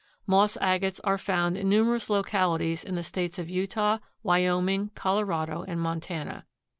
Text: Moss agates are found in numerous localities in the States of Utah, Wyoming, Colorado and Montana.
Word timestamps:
Moss 0.25 0.57
agates 0.59 0.99
are 1.01 1.19
found 1.19 1.55
in 1.55 1.69
numerous 1.69 2.09
localities 2.09 2.83
in 2.83 2.95
the 2.95 3.03
States 3.03 3.37
of 3.37 3.51
Utah, 3.51 3.99
Wyoming, 4.23 4.89
Colorado 4.95 5.61
and 5.61 5.79
Montana. 5.79 6.47